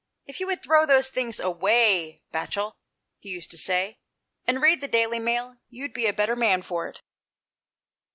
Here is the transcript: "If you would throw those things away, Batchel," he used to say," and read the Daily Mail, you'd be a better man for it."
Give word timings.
"If 0.25 0.39
you 0.39 0.47
would 0.47 0.63
throw 0.63 0.87
those 0.87 1.09
things 1.09 1.39
away, 1.39 2.23
Batchel," 2.33 2.73
he 3.19 3.29
used 3.29 3.51
to 3.51 3.57
say," 3.59 3.99
and 4.47 4.59
read 4.59 4.81
the 4.81 4.87
Daily 4.87 5.19
Mail, 5.19 5.57
you'd 5.69 5.93
be 5.93 6.07
a 6.07 6.11
better 6.11 6.35
man 6.35 6.63
for 6.63 6.87
it." 6.87 7.03